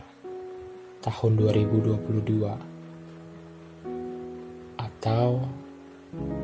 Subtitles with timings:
[1.03, 2.77] tahun 2022
[4.98, 5.46] atau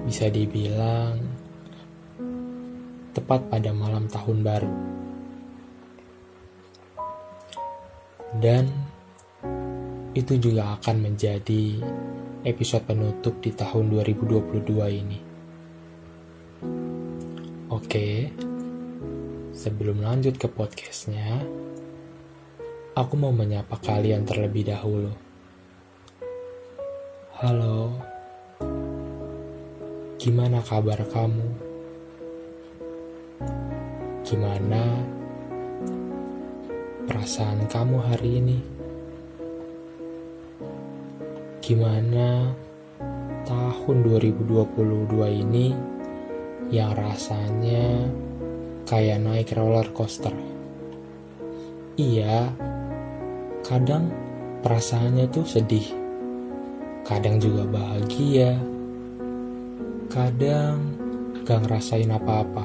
[0.06, 1.18] bisa dibilang
[3.10, 4.74] tepat pada malam tahun baru
[8.38, 8.70] dan
[10.14, 11.82] itu juga akan menjadi
[12.46, 15.18] episode penutup di tahun 2022 ini.
[17.74, 18.30] Oke,
[19.50, 21.42] sebelum lanjut ke podcastnya,
[22.95, 25.10] aku mau menyapa kalian terlebih dahulu.
[27.42, 27.98] Halo,
[30.24, 31.45] gimana kabar kamu?
[34.24, 35.04] Gimana
[37.04, 38.59] perasaan kamu hari ini?
[41.60, 42.57] Gimana
[43.45, 45.76] tahun 2022 ini
[46.73, 48.09] yang rasanya
[48.88, 50.32] kayak naik roller coaster?
[52.01, 52.48] Iya,
[53.60, 54.09] kadang
[54.65, 55.85] perasaannya tuh sedih,
[57.04, 58.57] kadang juga bahagia,
[60.10, 60.97] kadang
[61.45, 62.65] gak ngerasain apa-apa.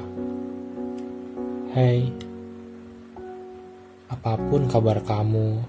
[1.70, 2.10] Hai,
[4.10, 5.62] apa pun kabar kamu,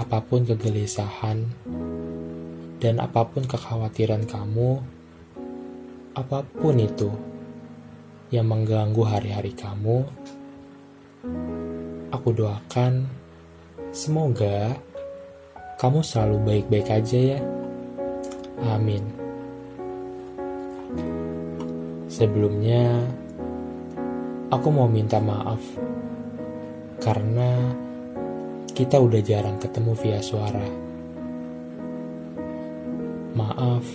[0.00, 1.44] apa pun kegelisahan,
[2.80, 4.80] dan apa pun kekhawatiran kamu,
[6.16, 7.12] apa pun itu
[8.32, 10.08] yang mengganggu hari-hari kamu,
[12.08, 13.22] aku doakan
[13.92, 14.72] Semoga
[15.76, 17.40] kamu selalu baik-baik aja ya.
[18.72, 19.21] Amin.
[22.12, 23.08] Sebelumnya,
[24.52, 25.64] aku mau minta maaf
[27.00, 27.72] karena
[28.68, 30.68] kita udah jarang ketemu via suara.
[33.32, 33.88] Maaf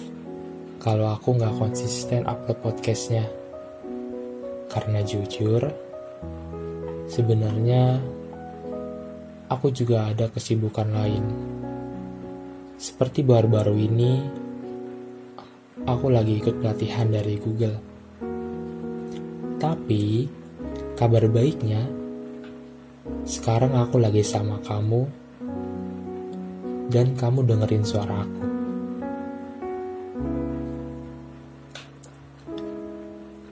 [0.82, 3.22] kalau aku nggak konsisten upload podcastnya.
[4.66, 5.62] Karena jujur,
[7.06, 8.02] sebenarnya
[9.46, 11.22] aku juga ada kesibukan lain.
[12.82, 14.14] Seperti baru-baru ini,
[15.86, 17.97] aku lagi ikut pelatihan dari Google.
[19.58, 20.30] Tapi,
[20.94, 21.82] kabar baiknya,
[23.26, 25.10] sekarang aku lagi sama kamu,
[26.94, 28.46] dan kamu dengerin suara aku.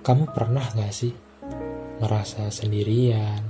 [0.05, 1.09] Kamu pernah gak sih
[1.97, 3.41] merasa sendirian,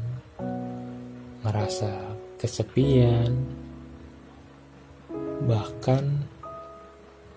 [1.44, 3.36] merasa kesepian,
[5.44, 6.24] bahkan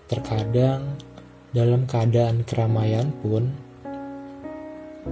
[0.07, 0.95] terkadang
[1.51, 3.68] dalam keadaan keramaian pun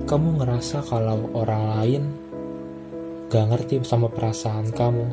[0.06, 2.03] kamu ngerasa kalau orang lain
[3.34, 5.08] gak ngerti sama perasaan kamu.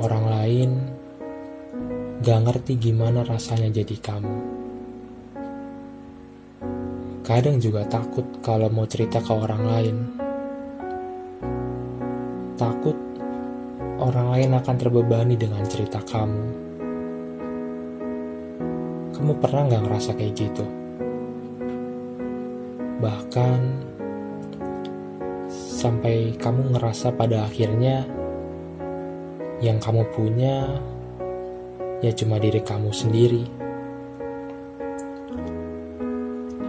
[0.00, 0.70] Orang lain
[2.24, 4.36] gak ngerti gimana rasanya jadi kamu.
[7.26, 9.96] Kadang juga takut kalau mau cerita ke orang lain
[12.54, 12.94] takut
[13.98, 16.44] orang lain akan terbebani dengan cerita kamu.
[19.14, 20.83] Kamu pernah nggak ngerasa kayak gitu?
[23.02, 23.60] Bahkan
[25.50, 28.06] sampai kamu ngerasa pada akhirnya
[29.62, 30.80] yang kamu punya
[32.04, 33.44] ya cuma diri kamu sendiri.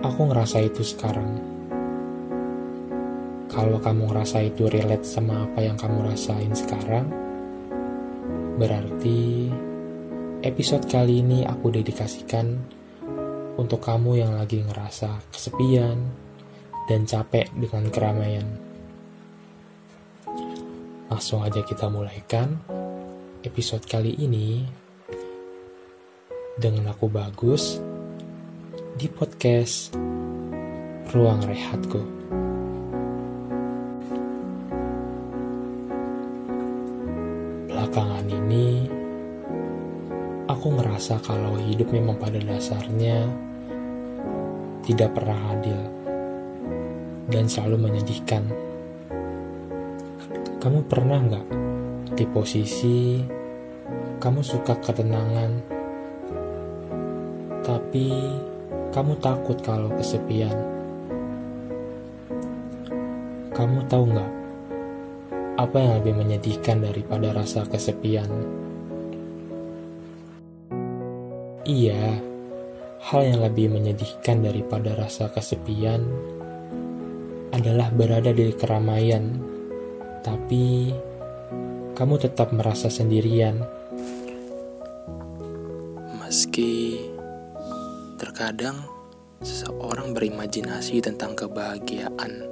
[0.05, 1.41] Aku ngerasa itu sekarang.
[3.51, 7.07] Kalau kamu ngerasa itu relate sama apa yang kamu rasain sekarang,
[8.59, 9.47] berarti
[10.43, 12.59] episode kali ini aku dedikasikan
[13.55, 15.97] untuk kamu yang lagi ngerasa kesepian
[16.85, 18.47] dan capek dengan keramaian.
[21.07, 22.59] Langsung aja kita mulaikan
[23.45, 24.65] episode kali ini
[26.57, 27.79] dengan aku bagus
[28.95, 29.95] di podcast
[31.11, 32.24] Ruang Rehatku.
[40.65, 43.29] Aku ngerasa kalau hidup memang pada dasarnya
[44.81, 45.77] tidak pernah adil
[47.29, 48.49] dan selalu menyedihkan.
[50.57, 51.47] Kamu pernah nggak
[52.17, 53.21] di posisi
[54.17, 55.51] kamu suka ketenangan,
[57.61, 58.09] tapi
[58.89, 60.57] kamu takut kalau kesepian?
[63.53, 64.31] Kamu tahu nggak
[65.61, 68.64] apa yang lebih menyedihkan daripada rasa kesepian
[71.65, 72.21] Iya,
[73.09, 76.05] hal yang lebih menyedihkan daripada rasa kesepian
[77.49, 79.41] adalah berada di keramaian,
[80.21, 80.93] tapi
[81.97, 83.65] kamu tetap merasa sendirian.
[86.21, 87.01] Meski
[88.21, 88.85] terkadang
[89.41, 92.45] seseorang berimajinasi tentang kebahagiaan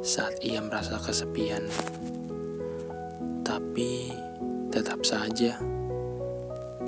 [0.00, 1.68] saat ia merasa kesepian,
[3.44, 4.16] tapi
[4.72, 5.60] tetap saja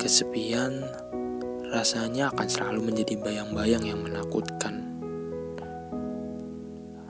[0.01, 1.05] kesepian
[1.67, 4.87] rasanya akan selalu menjadi bayang-bayang yang menakutkan.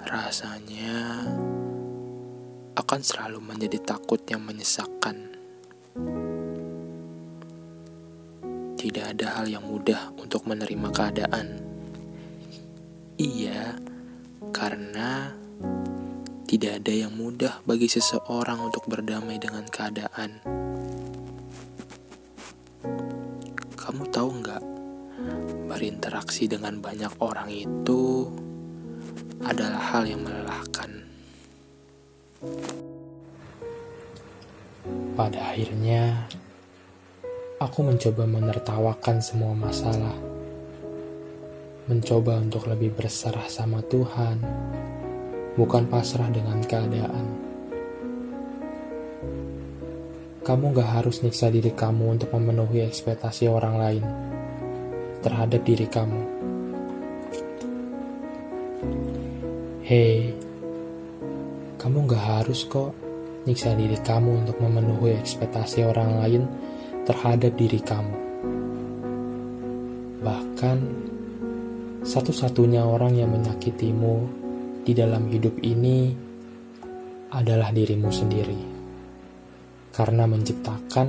[0.06, 1.26] Rasanya
[2.76, 5.36] akan selalu menjadi takut yang menyesakkan.
[8.76, 11.46] Tidak ada hal yang mudah untuk menerima keadaan.
[13.16, 13.80] Iya,
[14.52, 15.32] karena
[16.46, 20.38] tidak ada yang mudah bagi seseorang untuk berdamai dengan keadaan.
[23.86, 24.35] Kamu tahu
[25.76, 28.32] berinteraksi dengan banyak orang itu
[29.44, 31.04] adalah hal yang melelahkan.
[35.12, 36.24] Pada akhirnya,
[37.60, 40.16] aku mencoba menertawakan semua masalah.
[41.92, 44.40] Mencoba untuk lebih berserah sama Tuhan,
[45.60, 47.26] bukan pasrah dengan keadaan.
[50.40, 54.04] Kamu gak harus nyiksa diri kamu untuk memenuhi ekspektasi orang lain
[55.26, 56.22] terhadap diri kamu.
[59.82, 60.30] Hei,
[61.82, 62.94] kamu gak harus kok
[63.42, 66.42] nyiksa diri kamu untuk memenuhi ekspektasi orang lain
[67.02, 68.14] terhadap diri kamu.
[70.22, 70.78] Bahkan,
[72.06, 74.14] satu-satunya orang yang menyakitimu
[74.86, 76.14] di dalam hidup ini
[77.34, 78.60] adalah dirimu sendiri.
[79.90, 81.06] Karena menciptakan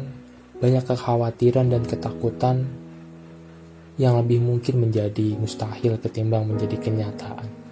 [0.57, 2.86] banyak kekhawatiran dan ketakutan
[3.97, 7.66] yang lebih mungkin menjadi mustahil ketimbang menjadi kenyataan.